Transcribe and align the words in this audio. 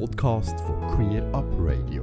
Podcast 0.00 0.58
von 0.60 0.76
Queer 0.88 1.22
Up 1.32 1.44
Radio. 1.58 2.02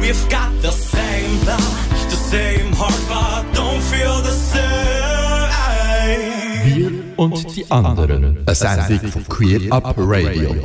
We've 0.00 0.28
got 0.30 0.50
the 0.62 0.70
same 0.70 1.38
blood, 1.44 1.60
the 2.08 2.16
same 2.16 2.72
heart, 2.72 2.94
but 3.08 3.54
don't 3.54 3.82
feel 3.82 4.22
the 4.22 4.30
same. 4.30 4.60
Wir 6.64 7.18
und 7.18 7.56
die 7.56 7.70
anderen. 7.70 8.38
Eine 8.46 8.54
Sendung 8.54 9.10
von 9.10 9.28
Queer 9.28 9.72
Up 9.72 9.94
Radio. 9.98 10.56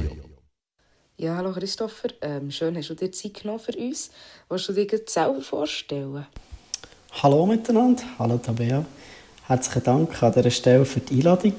Ja, 1.17 1.35
hallo 1.35 1.51
Christopher. 1.51 2.09
Ähm, 2.21 2.49
schön, 2.49 2.77
hast 2.77 2.89
du 2.89 2.95
dir 2.95 3.11
Zeit 3.11 3.41
genommen 3.41 3.59
für 3.59 3.77
uns. 3.77 4.09
Willst 4.47 4.69
du 4.69 4.73
dir 4.73 4.85
gleich 4.85 5.09
selber 5.09 5.41
vorstellen? 5.41 6.25
Hallo 7.21 7.45
miteinander, 7.45 8.03
hallo 8.19 8.37
Tabea. 8.37 8.85
Herzlichen 9.47 9.83
Dank 9.83 10.23
an 10.23 10.33
dieser 10.33 10.49
Stelle 10.49 10.85
für 10.85 11.01
die 11.01 11.17
Einladung. 11.17 11.53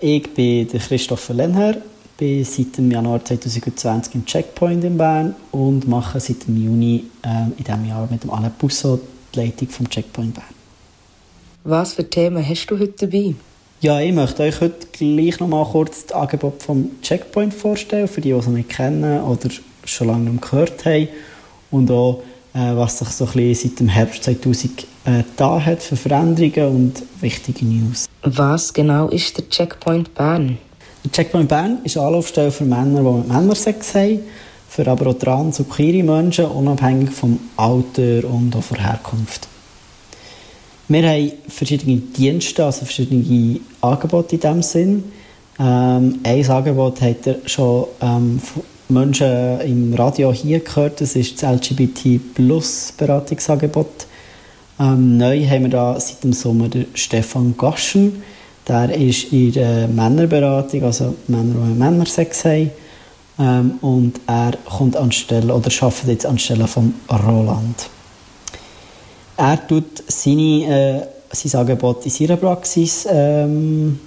Ich 0.00 0.32
bin 0.32 0.66
der 0.68 0.80
Christopher 0.80 1.34
Lenher, 1.34 1.76
bin 2.16 2.42
seit 2.46 2.78
dem 2.78 2.90
Januar 2.90 3.22
2020 3.22 4.14
im 4.14 4.24
Checkpoint 4.24 4.82
in 4.82 4.96
Bern 4.96 5.34
und 5.50 5.86
mache 5.86 6.18
seit 6.18 6.46
dem 6.46 6.56
Juni 6.56 7.04
äh, 7.22 7.50
in 7.58 7.62
diesem 7.62 7.84
Jahr 7.86 8.08
mit 8.10 8.22
dem 8.22 8.30
Alain 8.30 8.52
Busso 8.58 8.98
die 9.34 9.40
Leitung 9.40 9.68
vom 9.68 9.90
Checkpoint 9.90 10.32
Bern. 10.32 10.46
Was 11.64 11.92
für 11.92 12.08
Themen 12.08 12.42
hast 12.46 12.66
du 12.68 12.78
heute 12.78 13.06
dabei? 13.06 13.34
Ja, 13.82 14.00
ich 14.00 14.14
möchte 14.14 14.42
euch 14.42 14.58
heute 14.62 14.86
gleich 14.92 15.40
noch 15.40 15.48
mal 15.48 15.66
kurz 15.66 16.06
das 16.06 16.16
Angebot 16.16 16.62
vom 16.62 17.02
Checkpoint 17.02 17.52
vorstellen, 17.52 18.08
für 18.08 18.22
die, 18.22 18.30
die 18.30 18.34
es 18.34 18.46
noch 18.46 18.54
nicht 18.54 18.70
kennen 18.70 19.20
oder 19.24 19.50
schon 19.84 20.06
lange 20.06 20.30
nicht 20.30 20.42
gehört 20.42 20.86
haben. 20.86 21.08
Und 21.70 21.90
auch, 21.90 22.22
äh, 22.54 22.74
was 22.74 22.98
sich 22.98 23.08
so 23.08 23.26
ein 23.26 23.32
bisschen 23.32 23.70
seit 23.70 23.80
dem 23.80 23.88
Herbst 23.88 24.24
2000 24.24 24.86
äh, 25.04 25.24
da 25.36 25.64
hat 25.64 25.82
für 25.82 25.96
Veränderungen 25.96 26.76
und 26.76 27.02
wichtige 27.20 27.64
News. 27.64 28.08
Was 28.22 28.72
genau 28.72 29.08
ist 29.08 29.36
der 29.36 29.48
Checkpoint 29.48 30.14
Bern? 30.14 30.58
Der 31.04 31.10
Checkpoint 31.10 31.48
Bern 31.48 31.78
ist 31.82 31.96
eine 31.96 32.06
Anlaufstelle 32.06 32.52
für 32.52 32.64
Männer, 32.64 33.02
die 33.02 33.18
mit 33.18 33.28
Männersex 33.28 33.94
haben, 33.94 34.20
für 34.68 34.86
aber 34.86 35.08
auch 35.10 35.18
trans- 35.18 35.58
und 35.58 35.70
queere 35.70 36.04
Menschen, 36.04 36.44
unabhängig 36.44 37.10
vom 37.10 37.38
Alter 37.56 38.28
und 38.28 38.54
auch 38.54 38.62
von 38.62 38.78
Herkunft. 38.78 39.48
Wir 40.88 41.08
haben 41.08 41.32
verschiedene 41.48 41.96
Dienste, 41.96 42.64
also 42.64 42.84
verschiedene 42.84 43.60
Angebote 43.80 44.36
in 44.36 44.40
diesem 44.40 44.62
Sinn. 44.62 45.04
Ähm, 45.58 46.20
ein 46.22 46.50
Angebot 46.50 47.00
hat 47.00 47.26
ihr 47.26 47.40
schon 47.46 47.86
ähm, 48.00 48.38
von 48.38 48.62
Menschen 48.88 49.60
im 49.60 49.94
Radio 49.94 50.32
hier 50.32 50.60
gehört, 50.60 51.00
das 51.00 51.16
ist 51.16 51.42
das 51.42 51.50
LGBT 51.50 52.20
Plus 52.34 52.92
Beratungsangebot. 52.96 54.06
Ähm, 54.80 55.16
neu 55.16 55.46
haben 55.46 55.62
wir 55.64 55.70
da 55.70 56.00
seit 56.00 56.24
dem 56.24 56.32
Sommer 56.32 56.68
den 56.68 56.86
Stefan 56.94 57.54
Gaschen. 57.56 58.22
Der 58.66 58.94
ist 58.94 59.32
in 59.32 59.52
der 59.52 59.88
Männerberatung, 59.88 60.84
also 60.84 61.14
Männer, 61.26 61.66
die 61.66 61.78
Männersex 61.78 62.44
haben. 62.44 62.70
Ähm, 63.38 63.78
und 63.80 64.20
er 64.26 64.52
kommt 64.64 64.96
anstelle, 64.96 65.54
oder 65.54 65.70
arbeitet 65.80 66.08
jetzt 66.08 66.26
anstelle 66.26 66.66
von 66.66 66.94
Roland. 67.10 67.88
Er 69.36 69.66
tut 69.66 70.04
seine, 70.06 71.00
äh, 71.00 71.06
sein 71.32 71.60
Angebot 71.60 72.04
in 72.04 72.10
seiner 72.10 72.36
Praxis 72.36 73.06
ähm, 73.10 73.98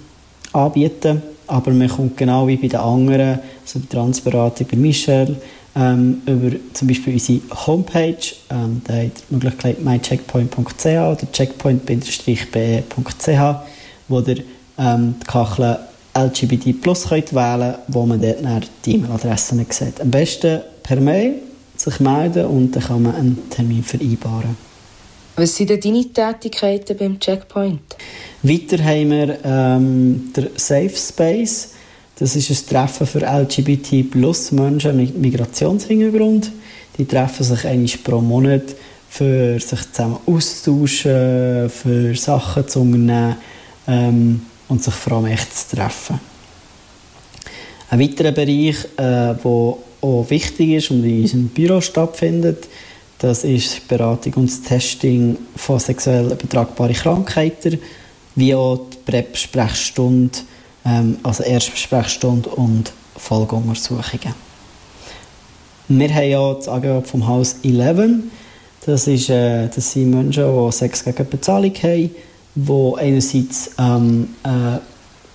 anbieten, 0.52 1.22
aber 1.48 1.72
man 1.72 1.88
kommt 1.88 2.16
genau 2.16 2.46
wie 2.46 2.56
bei 2.56 2.68
den 2.68 2.80
anderen, 2.80 3.40
also 3.62 3.80
bei 3.80 3.86
Transberatung 3.90 4.66
bei 4.70 4.76
Michel, 4.76 5.36
ähm, 5.76 6.22
über 6.26 6.56
zum 6.72 6.88
Beispiel 6.88 7.12
unsere 7.12 7.40
Homepage, 7.66 8.16
ähm, 8.50 8.80
da 8.84 8.94
habt 8.94 9.04
ihr 9.04 9.10
die 9.30 9.34
Möglichkeit 9.34 9.84
mycheckpoint.ch 9.84 10.86
oder 10.86 11.32
checkpoint-be.ch, 11.32 13.56
wo 14.08 14.20
ihr 14.20 14.42
ähm, 14.78 15.14
die 15.20 15.26
Kachel 15.26 15.78
LGBT 16.16 16.80
Plus 16.80 17.08
könnt 17.08 17.34
wählen 17.34 17.74
wo 17.88 18.06
man 18.06 18.20
dort 18.20 18.42
dann 18.42 18.64
die 18.84 18.94
E-Mail-Adressen 18.94 19.66
sieht. 19.68 20.00
Am 20.00 20.10
besten 20.10 20.62
per 20.82 20.98
Mail 20.98 21.34
sich 21.76 22.00
melden 22.00 22.46
und 22.46 22.74
dann 22.74 22.82
kann 22.82 23.02
man 23.02 23.14
einen 23.14 23.50
Termin 23.50 23.84
vereinbaren. 23.84 24.56
Was 25.36 25.54
sind 25.54 25.68
denn 25.68 25.80
deine 25.80 26.06
Tätigkeiten 26.06 26.96
beim 26.96 27.20
Checkpoint? 27.20 27.96
Weiter 28.42 28.82
haben 28.82 29.10
wir 29.10 29.38
ähm, 29.44 30.32
der 30.34 30.48
Safe 30.56 30.96
Space. 30.96 31.74
Das 32.18 32.34
ist 32.34 32.50
ein 32.50 32.66
Treffen 32.68 33.06
für 33.06 33.20
LGBT 33.20 34.10
plus 34.10 34.50
Menschen 34.50 34.96
mit 34.96 35.18
Migrationshintergrund. 35.18 36.50
Die 36.96 37.04
treffen 37.04 37.44
sich 37.44 37.66
einmal 37.66 37.90
pro 38.02 38.20
Monat, 38.22 38.74
für 39.08 39.60
sich 39.60 39.92
zusammen 39.92 40.18
austauschen, 40.26 41.68
für 41.68 42.14
Sachen 42.14 42.66
zu 42.68 42.80
unternehmen 42.80 43.36
ähm, 43.86 44.42
und 44.68 44.82
sich 44.82 44.94
vor 44.94 45.18
allem 45.18 45.26
echt 45.26 45.54
zu 45.54 45.76
treffen. 45.76 46.18
Ein 47.90 48.00
weiterer 48.00 48.32
Bereich, 48.32 48.76
der 48.98 49.38
äh, 49.38 49.48
auch 50.00 50.26
wichtig 50.30 50.70
ist 50.70 50.90
und 50.90 51.04
in 51.04 51.22
unserem 51.22 51.48
Büro 51.48 51.80
stattfindet, 51.82 52.66
das 53.18 53.44
ist 53.44 53.76
die 53.76 53.80
Beratung 53.88 54.34
und 54.34 54.50
das 54.50 54.62
Testing 54.62 55.36
von 55.54 55.78
sexuell 55.78 56.32
übertragbaren 56.32 56.94
Krankheiten, 56.94 57.78
wie 58.34 58.54
auch 58.54 58.80
die 58.90 59.10
PrEP-Sprechstunde, 59.10 60.38
ähm, 60.86 61.18
also 61.22 61.42
Erstbesprechstunde 61.42 62.48
und 62.50 62.92
Folgeuntersuchungen. 63.16 64.34
Wir 65.88 66.14
haben 66.14 66.30
ja 66.30 66.54
das 66.54 66.68
Angebot 66.68 67.06
vom 67.06 67.26
Haus 67.26 67.56
11. 67.62 68.24
Das, 68.84 69.06
ist, 69.06 69.30
äh, 69.30 69.68
das 69.68 69.92
sind 69.92 70.10
Menschen, 70.10 70.44
die 70.44 70.72
Sex 70.72 71.04
gegen 71.04 71.28
Bezahlung 71.28 71.74
haben, 71.74 72.10
die 72.54 72.92
einerseits 72.98 73.70
ähm, 73.78 74.28
äh, 74.44 74.78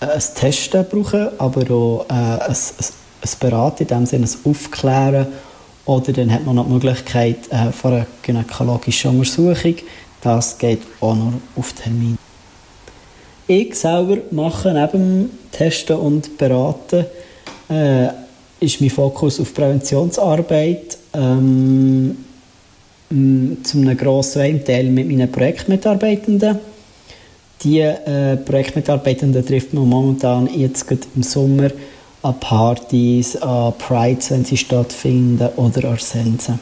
ein 0.06 0.23
Testen 0.35 0.85
brauchen, 0.89 1.29
aber 1.38 1.72
auch 1.73 2.06
äh, 2.09 2.13
ein, 2.13 2.50
ein, 2.50 2.85
ein 3.22 3.29
Beraten, 3.39 3.83
in 3.83 3.88
dem 3.88 4.06
Sinne 4.06 4.25
ein 4.25 4.51
Aufklären 4.51 5.28
oder 5.85 6.13
dann 6.13 6.31
hat 6.31 6.45
man 6.45 6.56
noch 6.56 6.66
die 6.66 6.73
Möglichkeit 6.73 7.51
äh, 7.51 7.72
von 7.72 7.94
einer 7.94 8.07
gynäkologischen 8.22 9.12
Untersuchung. 9.12 9.75
Das 10.22 10.57
geht 10.57 10.81
auch 11.00 11.16
nur 11.16 11.33
auf 11.56 11.73
Termin. 11.73 12.18
Ich 13.51 13.75
selber 13.75 14.19
mache 14.31 14.73
neben 14.73 15.29
Testen 15.51 15.97
und 15.97 16.38
Beraten 16.38 17.03
äh, 17.69 18.07
ist 18.62 18.79
mein 18.79 18.89
Fokus 18.89 19.41
auf 19.41 19.53
Präventionsarbeit 19.53 20.97
ähm, 21.13 22.16
zu 23.09 23.78
einem 23.78 23.97
grossen 23.97 24.63
Teil 24.63 24.85
mit 24.85 25.06
meinen 25.06 25.29
Projektmitarbeitenden. 25.29 26.59
Die 27.62 27.79
äh, 27.81 28.38
Projektmitarbeitenden 28.38 29.45
trifft 29.45 29.73
man 29.73 29.89
momentan 29.89 30.47
jetzt 30.57 30.85
im 31.13 31.22
Sommer 31.22 31.72
an 32.22 32.39
Partys, 32.39 33.35
an 33.35 33.73
Prides, 33.78 34.31
wenn 34.31 34.45
sie 34.45 34.56
stattfinden, 34.56 35.50
oder 35.57 35.89
an 35.89 35.97
Sensen. 35.97 36.57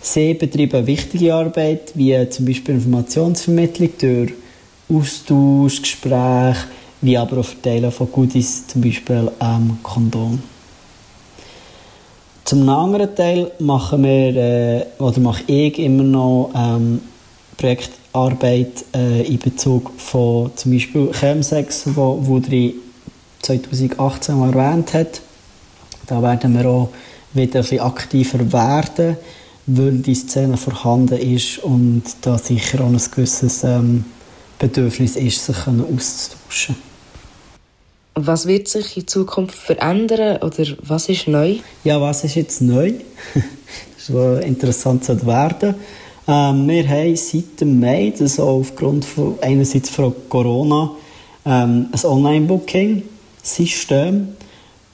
Sie 0.00 0.32
betreiben 0.32 0.86
wichtige 0.86 1.34
Arbeit, 1.34 1.92
wie 1.96 2.26
zum 2.30 2.46
Beispiel 2.46 2.76
Informationsvermittlung 2.76 3.90
durch 3.98 4.32
Austausch, 4.92 5.82
Gespräche, 5.82 6.66
wie 7.00 7.16
aber 7.16 7.38
auch 7.38 7.44
Verteilen 7.44 7.90
von 7.90 8.10
Goodies, 8.10 8.66
zum 8.66 8.82
Beispiel 8.82 9.30
ähm, 9.40 9.78
Kondom. 9.82 10.42
Zum 12.44 12.68
anderen 12.68 13.14
Teil 13.14 13.52
machen 13.60 14.02
wir, 14.02 14.36
äh, 14.36 14.86
oder 14.98 15.20
mache 15.20 15.44
ich 15.46 15.78
immer 15.78 16.02
noch 16.02 16.50
ähm, 16.54 17.00
Projektarbeit 17.56 18.84
äh, 18.94 19.22
in 19.22 19.38
Bezug 19.38 19.92
von 19.96 20.50
zum 20.56 20.72
Beispiel 20.72 21.10
Chemsex, 21.12 21.84
wo, 21.94 22.18
wo 22.20 22.38
die 22.40 22.74
2018 23.42 24.38
mal 24.38 24.52
erwähnt 24.52 24.92
hat. 24.92 25.20
Da 26.06 26.22
werden 26.22 26.54
wir 26.54 26.68
auch 26.68 26.88
wieder 27.32 27.64
ein 27.70 27.80
aktiver 27.80 28.52
werden, 28.52 29.16
weil 29.66 29.92
die 29.98 30.14
Szene 30.14 30.56
vorhanden 30.56 31.18
ist 31.18 31.58
und 31.58 32.02
da 32.22 32.36
sicher 32.36 32.80
auch 32.80 32.88
ein 32.88 33.00
gewisses 33.14 33.64
ähm, 33.64 34.04
Bedürfnis 34.62 35.16
ist, 35.16 35.44
sich 35.44 35.56
auszutauschen. 35.66 36.76
Was 38.14 38.46
wird 38.46 38.68
sich 38.68 38.96
in 38.96 39.08
Zukunft 39.08 39.56
verändern 39.56 40.36
oder 40.36 40.64
was 40.82 41.08
ist 41.08 41.26
neu? 41.26 41.56
Ja, 41.82 42.00
was 42.00 42.22
ist 42.22 42.36
jetzt 42.36 42.62
neu? 42.62 42.92
das 43.34 43.42
ist 43.98 44.14
was 44.14 44.44
interessant 44.44 45.02
zu 45.02 45.26
werden. 45.26 45.74
Ähm, 46.28 46.68
wir 46.68 46.88
haben 46.88 47.16
seit 47.16 47.60
dem 47.60 47.80
Mai, 47.80 48.14
das 48.16 48.38
auch 48.38 48.60
aufgrund 48.60 49.04
von 49.04 49.34
einerseits 49.40 49.90
von 49.90 50.14
Corona, 50.28 50.92
ähm, 51.44 51.88
ein 51.90 52.04
Online-Booking-System. 52.04 54.28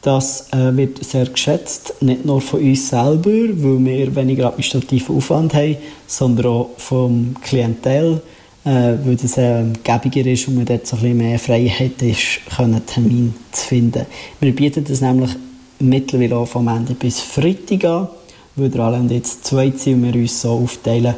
Das 0.01 0.51
äh, 0.53 0.75
wird 0.75 1.05
sehr 1.05 1.27
geschätzt, 1.27 1.93
nicht 2.01 2.25
nur 2.25 2.41
von 2.41 2.61
uns 2.61 2.89
selber, 2.89 3.29
weil 3.29 3.85
wir 3.85 4.17
weniger 4.17 4.47
administrativen 4.47 5.17
Aufwand 5.17 5.53
haben, 5.53 5.77
sondern 6.07 6.47
auch 6.47 6.71
vom 6.79 7.37
Klientel 7.43 8.23
äh, 8.69 8.99
weil 9.03 9.15
es 9.15 9.39
äh, 9.39 9.65
gäbiger 9.83 10.31
ist 10.31 10.47
und 10.47 10.57
man 10.57 10.67
dort 10.67 10.87
so 10.87 10.97
ein 10.97 11.03
bisschen 11.03 11.17
mehr 11.17 11.39
Freiheit 11.39 12.03
ist, 12.03 12.41
einen 12.59 12.85
Termin 12.85 13.35
zu 13.51 13.67
finden. 13.67 14.05
Wir 14.41 14.55
bieten 14.55 14.85
das 14.85 15.01
nämlich 15.01 15.31
mittlerweile 15.79 16.37
auch 16.37 16.47
vom 16.47 16.69
Ende 16.69 16.93
bis 16.93 17.21
Freitag 17.21 17.85
an, 17.85 18.09
weil 18.57 18.73
wir 18.73 18.81
alle 18.81 19.15
jetzt 19.15 19.47
zwei 19.47 19.71
Ziele 19.71 20.03
wir 20.03 20.21
uns 20.21 20.43
so 20.43 20.51
aufteilen, 20.51 21.15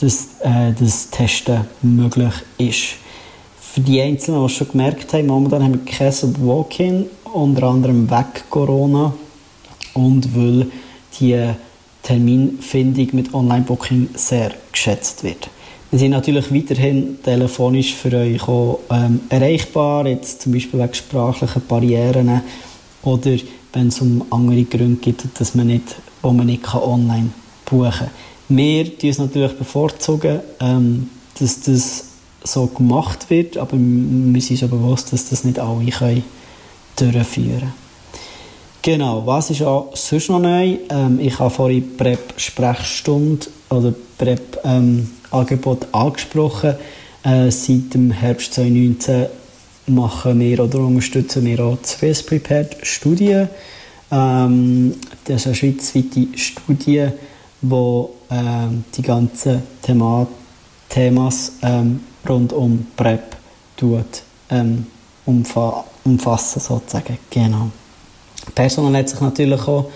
dass 0.00 0.28
äh, 0.40 0.72
das 0.78 1.10
Testen 1.10 1.66
möglich 1.82 2.32
ist. 2.56 2.94
Für 3.60 3.80
die 3.82 4.00
Einzelnen, 4.00 4.40
die 4.40 4.46
es 4.46 4.52
schon 4.52 4.68
gemerkt 4.70 5.12
haben, 5.12 5.26
momentan 5.26 5.64
haben 5.64 5.80
wir 5.84 5.92
kein 5.92 6.46
Walk-in, 6.46 7.06
unter 7.24 7.64
anderem 7.64 8.10
weg 8.10 8.44
Corona 8.48 9.12
und 9.92 10.34
weil 10.34 10.66
die 11.20 11.52
Terminfindung 12.02 13.08
mit 13.12 13.34
Online-Booking 13.34 14.08
sehr 14.14 14.52
geschätzt 14.72 15.24
wird. 15.24 15.50
Wir 15.90 16.00
sind 16.00 16.10
natürlich 16.10 16.52
weiterhin 16.52 17.22
telefonisch 17.22 17.94
für 17.94 18.12
euch 18.16 18.48
auch, 18.48 18.80
ähm, 18.90 19.20
erreichbar, 19.28 20.06
jetzt 20.06 20.42
zum 20.42 20.52
Beispiel 20.52 20.80
wegen 20.80 20.94
sprachlichen 20.94 21.62
Barrieren 21.68 22.42
oder 23.02 23.36
wenn 23.72 23.88
es 23.88 24.00
um 24.00 24.24
andere 24.30 24.64
Gründe 24.64 25.00
geht, 25.00 25.22
dass 25.38 25.54
man 25.54 25.68
nicht, 25.68 25.94
wo 26.22 26.32
man 26.32 26.46
nicht 26.46 26.74
online 26.74 27.30
buchen 27.64 27.92
kann. 27.92 28.10
Wir 28.48 28.84
bevorzugen 28.84 29.12
es 29.12 29.18
natürlich 29.18 29.52
bevorzugen, 29.52 30.40
ähm, 30.60 31.08
dass 31.38 31.60
das 31.60 32.04
so 32.42 32.66
gemacht 32.66 33.30
wird, 33.30 33.56
aber 33.56 33.76
wir 33.76 34.40
sind 34.40 34.62
uns 34.62 34.70
bewusst, 34.70 35.12
dass 35.12 35.28
das 35.30 35.44
nicht 35.44 35.58
alle 35.58 35.90
können 35.90 36.22
durchführen 36.96 37.60
können. 37.60 37.72
Genau, 38.82 39.26
was 39.26 39.50
ist 39.50 39.62
auch 39.62 39.94
sonst 39.96 40.30
noch 40.30 40.38
neu? 40.38 40.78
Ähm, 40.88 41.18
ich 41.20 41.38
habe 41.38 41.50
vorhin 41.50 41.96
PrEP-Sprechstunde 41.96 43.46
oder 43.68 43.92
PrEP-Angebot 44.16 44.64
ähm, 44.64 45.10
angesprochen. 45.92 46.74
Äh, 47.24 47.50
seit 47.50 47.94
dem 47.94 48.10
Herbst 48.10 48.54
2019 48.54 49.26
machen 49.88 50.40
wir 50.40 50.60
oder 50.64 50.80
unterstützen 50.80 51.44
wir 51.44 51.60
auch 51.60 51.78
die 51.78 51.88
Swiss 51.88 52.22
Prepared 52.22 52.76
Studie. 52.82 53.46
Ähm, 54.10 54.94
das 55.24 55.42
ist 55.42 55.46
eine 55.46 55.54
schweizweite 55.54 56.38
Studie, 56.38 57.08
die 57.62 58.04
ähm, 58.30 58.84
die 58.96 59.02
ganzen 59.02 59.62
Thema 59.82 60.26
Themas 60.88 61.52
ähm, 61.62 62.00
rund 62.28 62.52
um 62.52 62.86
PrEP 62.96 63.36
tut, 63.76 64.22
ähm, 64.50 64.86
umfa 65.24 65.84
umfassen 66.04 66.60
sozusagen. 66.60 67.18
Genau. 67.30 67.70
Personal 68.54 68.96
hat 68.96 69.08
sich 69.08 69.20
natürlich 69.20 69.66
auch 69.66 69.90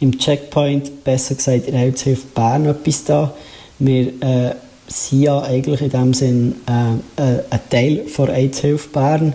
im 0.00 0.18
Checkpoint, 0.18 1.04
besser 1.04 1.34
gesagt 1.34 1.66
in 1.66 1.72
der 1.72 1.80
Hilfshilfe 1.82 2.26
Bern, 2.34 2.66
etwas 2.66 3.04
da. 3.04 3.34
Wir 3.78 4.22
äh, 4.22 4.54
sind 4.92 5.22
ja 5.22 5.40
eigentlich 5.42 5.82
in 5.82 5.90
dem 5.90 6.14
Sinn 6.14 6.56
äh, 6.66 6.94
äh, 7.22 7.44
ein 7.48 7.60
Teil 7.70 8.08
von 8.08 8.28
AIDS-Hilfe 8.28 8.88
Bern. 8.88 9.34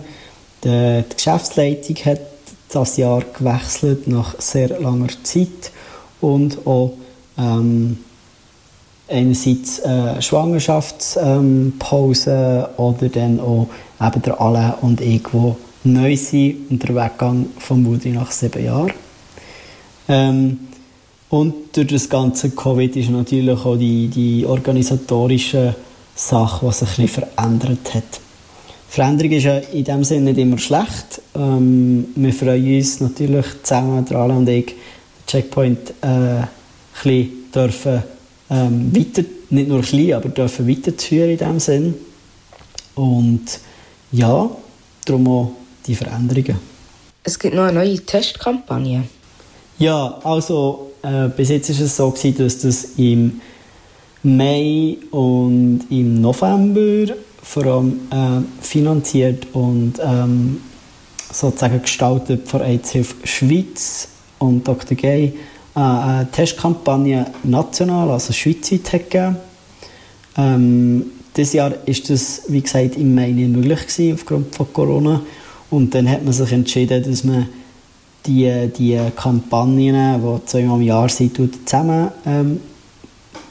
Die, 0.64 1.02
die 1.10 1.16
Geschäftsleitung 1.16 1.96
hat 2.04 2.20
das 2.68 2.96
Jahr 2.96 3.22
gewechselt 3.36 4.06
nach 4.06 4.40
sehr 4.40 4.80
langer 4.80 5.08
Zeit 5.22 5.72
und 6.20 6.66
auch 6.66 6.92
ähm, 7.38 7.98
einerseits 9.08 9.78
äh, 9.80 10.20
Schwangerschaftspause 10.20 12.30
ähm, 12.30 12.66
oder 12.76 13.08
dann 13.08 13.40
auch 13.40 13.68
eben 14.00 14.22
der 14.22 14.40
Alain 14.40 14.74
und 14.82 15.00
ich, 15.00 15.22
die 15.22 15.54
neu 15.84 16.16
sind 16.16 16.70
und 16.70 16.82
der 16.82 16.94
Weggang 16.94 17.46
von 17.58 17.82
Moody 17.82 18.10
nach 18.10 18.30
sieben 18.30 18.64
Jahren. 18.64 18.92
Ähm, 20.08 20.60
und 21.28 21.76
durch 21.76 21.88
das 21.88 22.08
ganze 22.08 22.50
Covid 22.50 22.94
ist 22.96 23.10
natürlich 23.10 23.58
auch 23.64 23.76
die, 23.76 24.08
die 24.08 24.46
organisatorische 24.46 25.74
Sache, 26.14 26.66
die 26.66 26.72
sich 26.72 26.88
ein 26.88 27.06
bisschen 27.06 27.08
verändert 27.08 27.94
hat. 27.94 28.20
Veränderung 28.88 29.32
ist 29.32 29.44
ja 29.44 29.58
in 29.58 29.84
dem 29.84 30.04
Sinne 30.04 30.32
nicht 30.32 30.38
immer 30.38 30.58
schlecht. 30.58 31.20
Ähm, 31.34 32.06
wir 32.14 32.32
freuen 32.32 32.76
uns 32.76 33.00
natürlich 33.00 33.44
zusammen, 33.62 34.04
der 34.04 34.18
Alain 34.18 34.38
und 34.38 34.48
ich, 34.48 34.74
Checkpoint 35.26 35.90
äh, 36.02 36.06
ein 36.06 36.48
bisschen 37.02 37.30
dürfen 37.52 38.02
ähm, 38.48 38.94
weiter, 38.94 39.24
nicht 39.50 39.68
nur 39.68 39.82
klein, 39.82 40.14
aber 40.14 40.28
dürfen 40.28 40.68
weiterzuführen 40.68 41.30
in 41.30 41.38
dem 41.38 41.60
Sinn. 41.60 41.94
Und 42.94 43.44
ja, 44.12 44.48
darum 45.04 45.28
auch 45.28 45.50
die 45.86 45.94
Veränderungen. 45.94 46.58
Es 47.24 47.38
gibt 47.38 47.54
noch 47.54 47.64
eine 47.64 47.80
neue 47.80 48.00
Testkampagne. 48.00 49.04
Ja, 49.78 50.20
also 50.22 50.85
äh, 51.06 51.28
bis 51.28 51.50
jetzt 51.50 51.70
war 51.70 51.86
es 51.86 51.96
so 51.96 52.10
gewesen, 52.10 52.38
dass 52.38 52.58
das 52.58 52.84
im 52.96 53.40
Mai 54.22 54.96
und 55.12 55.82
im 55.88 56.20
November 56.20 57.14
vor 57.42 57.64
allem 57.64 58.00
äh, 58.10 58.42
finanziert 58.60 59.46
und 59.52 59.94
ähm, 60.02 60.60
sozusagen 61.32 61.80
gestaltet 61.80 62.48
von 62.48 62.60
AIDS 62.60 62.90
Hilfe 62.90 63.14
Schweiz 63.24 64.08
und 64.40 64.66
Dr. 64.66 64.96
Gay 64.96 65.34
äh, 65.76 65.78
eine 65.78 66.28
Testkampagne 66.32 67.26
national, 67.44 68.10
also 68.10 68.32
schweizweit 68.32 69.10
gegeben. 69.10 69.36
Ähm, 70.36 71.06
dieses 71.36 71.52
Jahr 71.52 71.72
ist 71.86 72.10
das, 72.10 72.42
wie 72.48 72.62
gesagt, 72.62 72.96
im 72.96 73.14
Mai 73.14 73.30
nicht 73.30 73.50
möglich 73.50 73.86
gewesen, 73.86 74.14
aufgrund 74.14 74.54
von 74.56 74.72
Corona. 74.72 75.22
Und 75.70 75.94
dann 75.94 76.10
hat 76.10 76.24
man 76.24 76.32
sich 76.32 76.50
entschieden, 76.50 77.02
dass 77.04 77.22
man 77.22 77.48
die, 78.26 78.68
die 78.76 79.00
Kampagnen, 79.14 80.20
die 80.20 80.46
zweimal 80.46 80.80
im 80.80 80.86
Jahr 80.86 81.08
sind, 81.08 81.36
zusammenfügen. 81.36 82.12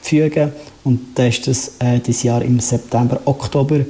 Ähm, 0.04 0.52
und 0.84 1.00
dann 1.14 1.28
ist 1.28 1.46
das 1.46 1.72
äh, 1.80 1.98
dieses 1.98 2.22
Jahr 2.22 2.42
im 2.42 2.60
September, 2.60 3.20
Oktober, 3.24 3.80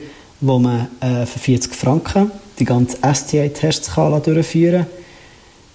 wo 0.41 0.59
man 0.59 0.89
äh, 1.01 1.27
für 1.27 1.39
40 1.39 1.75
Franken 1.75 2.31
die 2.59 2.65
ganze 2.65 2.97
STI-Tests 3.03 3.95
durchführen 3.95 4.87
kann. 4.87 4.87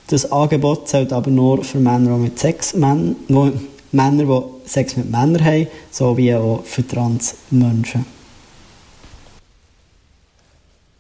Das 0.07 0.31
Angebot 0.31 0.87
zählt 0.89 1.13
aber 1.13 1.29
nur 1.29 1.63
für 1.63 1.79
Männer, 1.79 2.15
die 2.15 2.23
mit 2.23 2.39
Sex, 2.39 2.73
Männer, 2.73 3.15
die 3.91 4.69
Sex 4.69 4.97
mit 4.97 5.09
Männern 5.11 5.45
haben, 5.45 5.67
sowie 5.91 6.33
auch 6.33 6.63
für 6.65 6.85
Transmenschen. 6.85 8.05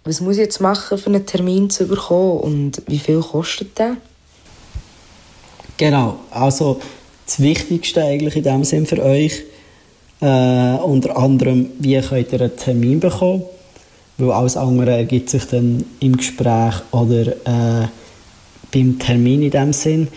Was 0.03 0.19
muss 0.19 0.33
ich 0.33 0.41
jetzt 0.41 0.59
machen, 0.59 0.97
für 0.97 1.07
einen 1.07 1.25
Termin 1.25 1.69
zu 1.69 1.85
bekommen 1.85 2.39
und 2.39 2.81
wie 2.87 2.97
viel 2.97 3.19
kostet 3.19 3.77
der? 3.77 3.97
Genau, 5.77 6.19
also 6.31 6.79
das 7.25 7.39
Wichtigste 7.39 8.03
eigentlich 8.03 8.35
in 8.35 8.43
dem 8.43 8.63
Sinn 8.63 8.85
für 8.87 9.03
euch, 9.03 9.43
äh, 10.21 10.75
unter 10.83 11.17
anderem, 11.17 11.69
wie 11.79 11.99
könnt 12.01 12.33
ihr 12.33 12.41
einen 12.41 12.55
Termin 12.55 12.99
bekommen, 12.99 13.43
weil 14.17 14.31
alles 14.31 14.57
andere 14.57 14.91
ergibt 14.91 15.29
sich 15.29 15.45
dann 15.45 15.85
im 15.99 16.17
Gespräch 16.17 16.75
oder 16.91 17.27
äh, 17.27 17.87
beim 18.73 18.97
Termin 18.97 19.43
in 19.43 19.51
dem 19.51 19.73
Sinn. 19.73 20.07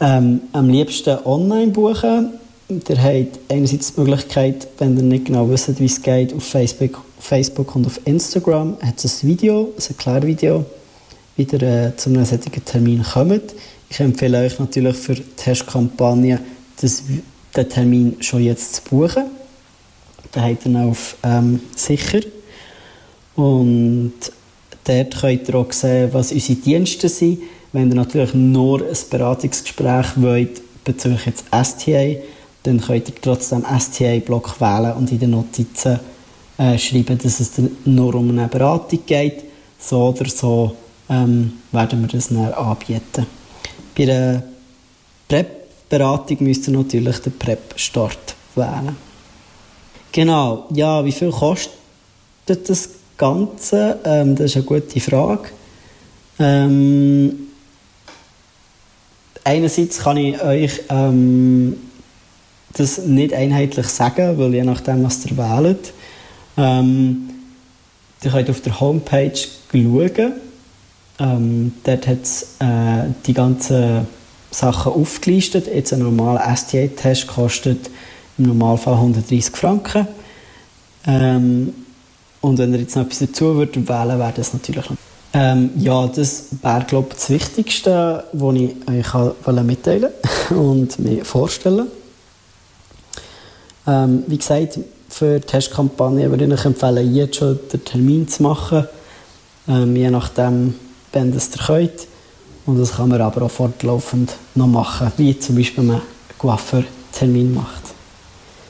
Ähm, 0.00 0.42
am 0.52 0.68
liebsten 0.68 1.18
online 1.24 1.72
buchen. 1.72 2.34
Ihr 2.68 3.02
habt 3.02 3.38
einerseits 3.48 3.94
die 3.94 4.00
Möglichkeit, 4.00 4.68
wenn 4.78 4.96
ihr 4.96 5.02
nicht 5.02 5.26
genau 5.26 5.48
wisst, 5.48 5.78
wie 5.80 5.86
es 5.86 6.00
geht, 6.00 6.34
auf 6.34 6.44
Facebook, 6.44 7.02
Facebook 7.20 7.76
und 7.76 7.86
auf 7.86 8.00
Instagram 8.04 8.76
hat 8.80 9.04
es 9.04 9.22
ein 9.22 9.28
Video, 9.28 9.72
ein 9.76 9.82
Erklärvideo, 9.88 10.64
wie 11.36 11.42
ihr 11.44 11.62
äh, 11.62 11.96
zu 11.96 12.10
einem 12.10 12.24
solchen 12.24 12.64
Termin 12.64 13.02
kommt. 13.02 13.54
Ich 13.88 14.00
empfehle 14.00 14.38
euch 14.38 14.58
natürlich 14.58 14.96
für 14.96 15.14
die 15.14 15.22
Testkampagne, 15.36 16.40
das, 16.80 17.02
den 17.56 17.68
Termin 17.68 18.16
schon 18.20 18.42
jetzt 18.42 18.76
zu 18.76 18.82
buchen. 18.82 19.24
Da 20.32 20.42
habt 20.42 20.66
ihr 20.66 20.78
auf 20.80 21.16
ähm, 21.22 21.60
sicher. 21.74 22.20
Und 23.34 24.12
dort 24.84 25.20
könnt 25.20 25.48
ihr 25.48 25.54
auch 25.54 25.72
sehen, 25.72 26.10
was 26.12 26.32
unsere 26.32 26.58
Dienste 26.58 27.08
sind. 27.08 27.40
Wenn 27.72 27.88
ihr 27.88 27.96
natürlich 27.96 28.34
nur 28.34 28.80
ein 28.80 28.96
Beratungsgespräch 29.10 30.06
wollt 30.16 30.62
bezüglich 30.84 31.26
jetzt 31.26 31.44
STA, 31.46 32.16
dann 32.62 32.80
könnt 32.80 33.08
ihr 33.08 33.14
trotzdem 33.20 33.64
STA-Block 33.64 34.60
wählen 34.60 34.92
und 34.94 35.10
in 35.10 35.18
den 35.18 35.30
Notizen 35.30 36.00
äh, 36.60 36.78
schreiben, 36.78 37.16
dass 37.16 37.40
es 37.40 37.52
nur 37.86 38.14
um 38.14 38.28
eine 38.28 38.46
Beratung 38.46 39.00
geht. 39.06 39.44
So 39.78 40.08
oder 40.08 40.28
so 40.28 40.76
ähm, 41.08 41.54
werden 41.72 42.02
wir 42.02 42.08
das 42.08 42.28
dann 42.28 42.52
anbieten. 42.52 43.26
Bei 43.96 44.04
der 44.04 44.42
PrEP-Beratung 45.26 46.36
müsst 46.40 46.68
ihr 46.68 46.74
natürlich 46.74 47.18
den 47.20 47.32
PrEP-Start 47.38 48.34
wählen. 48.54 48.94
Genau, 50.12 50.66
ja, 50.74 51.02
wie 51.02 51.12
viel 51.12 51.30
kostet 51.30 51.72
das 52.46 52.90
Ganze? 53.16 53.98
Ähm, 54.04 54.36
das 54.36 54.50
ist 54.50 54.56
eine 54.56 54.64
gute 54.66 55.00
Frage. 55.00 55.48
Ähm, 56.38 57.48
einerseits 59.44 60.00
kann 60.00 60.18
ich 60.18 60.42
euch 60.42 60.82
ähm, 60.90 61.76
das 62.74 62.98
nicht 62.98 63.32
einheitlich 63.32 63.86
sagen, 63.86 64.36
weil 64.38 64.54
je 64.54 64.64
nachdem, 64.64 65.04
was 65.04 65.24
ihr 65.24 65.38
wählt, 65.38 65.94
ähm, 66.60 67.30
ihr 68.22 68.30
könnt 68.30 68.50
auf 68.50 68.60
der 68.60 68.80
Homepage 68.80 69.32
schauen. 69.72 70.32
Ähm, 71.18 71.72
dort 71.84 72.06
hat 72.06 72.22
es 72.22 72.42
äh, 72.58 73.10
die 73.26 73.34
ganzen 73.34 74.06
Sachen 74.50 74.92
aufgelistet. 74.92 75.66
Jetzt 75.66 75.92
ein 75.92 76.00
normaler 76.00 76.54
STA-Test 76.56 77.26
kostet 77.26 77.90
im 78.38 78.46
Normalfall 78.46 78.94
130 78.94 79.56
Franken. 79.56 80.06
Ähm, 81.06 81.74
und 82.40 82.58
wenn 82.58 82.72
ihr 82.72 82.80
jetzt 82.80 82.96
noch 82.96 83.04
etwas 83.04 83.18
dazu 83.20 83.54
würdet 83.54 83.88
wählen, 83.88 84.18
wäre 84.18 84.32
das 84.34 84.52
natürlich 84.52 84.88
noch 84.88 84.96
ähm, 85.32 85.70
ja, 85.76 86.08
das 86.08 86.46
wäre, 86.60 86.84
glaube 86.88 87.08
ich, 87.10 87.14
das 87.14 87.30
Wichtigste, 87.30 88.24
was 88.32 88.56
ich 88.56 88.72
euch 88.88 89.62
mitteilen 89.62 90.10
und 90.50 90.98
mir 90.98 91.24
vorstellen 91.24 91.86
ähm, 93.86 94.24
Wie 94.26 94.38
gesagt, 94.38 94.80
für 95.10 95.40
die 95.40 95.46
Testkampagne 95.46 96.30
würde 96.30 96.52
ich 96.52 96.64
empfehlen, 96.64 97.14
jetzt 97.14 97.36
schon 97.36 97.58
den 97.72 97.84
Termin 97.84 98.28
zu 98.28 98.42
machen, 98.42 98.86
ähm, 99.68 99.94
je 99.96 100.10
nachdem, 100.10 100.74
wenn 101.12 101.32
das 101.32 101.50
ihr 101.50 101.62
könnt. 101.66 102.06
Und 102.66 102.78
das 102.78 102.96
kann 102.96 103.08
man 103.08 103.20
aber 103.20 103.42
auch 103.42 103.50
fortlaufend 103.50 104.32
noch 104.54 104.66
machen, 104.66 105.12
wie 105.16 105.38
zum 105.38 105.56
Beispiel 105.56 105.78
wenn 105.78 105.86
man 105.86 105.96
einen 105.96 106.38
Coiffeur-Termin 106.38 107.54
macht. 107.54 107.82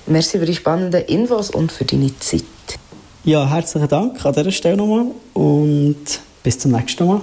Merci 0.06 0.38
für 0.38 0.47
die 0.47 0.54
spannenden 0.54 1.04
Infos 1.04 1.50
und 1.50 1.70
für 1.70 1.85
deine 1.85 2.16
Zeit. 2.18 2.44
Ja, 3.25 3.47
herzlichen 3.47 3.88
Dank 3.88 4.25
an 4.25 4.32
dieser 4.32 4.50
Stelle 4.50 4.76
nochmal 4.76 5.06
und 5.35 5.97
bis 6.42 6.59
zum 6.59 6.73
nächsten 6.73 7.06
Mal. 7.06 7.20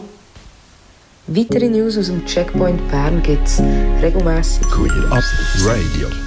Weitere 1.27 1.67
News 1.67 1.97
aus 1.97 2.07
dem 2.07 2.25
Checkpoint 2.25 2.87
Bern 2.89 3.21
gibt 3.23 3.47
es 3.47 3.59
regelmässig. 4.01 4.61
Queer 4.69 5.11
Up 5.11 5.23
Radio. 5.65 6.26